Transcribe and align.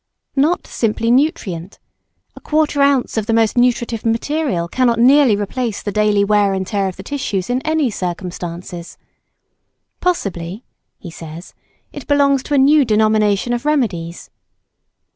"Not 0.35 0.65
simply 0.65 1.11
nutrient 1.11 1.77
1/4 2.39 3.03
oz. 3.05 3.17
of 3.19 3.27
the 3.27 3.35
most 3.35 3.55
nutritive 3.55 4.03
material 4.03 4.67
cannot 4.67 4.97
nearly 4.97 5.35
replace 5.35 5.83
the 5.83 5.91
daily 5.91 6.23
wear 6.23 6.53
and 6.53 6.65
tear 6.65 6.87
of 6.87 6.95
the 6.95 7.03
tissues 7.03 7.51
in 7.51 7.61
any 7.61 7.91
circumstances. 7.91 8.97
Possibly," 9.99 10.63
he 10.97 11.11
says, 11.11 11.53
"it 11.91 12.07
belongs 12.07 12.41
to 12.41 12.55
a 12.55 12.57
new 12.57 12.83
denomination 12.83 13.53
of 13.53 13.63
remedies." 13.63 14.31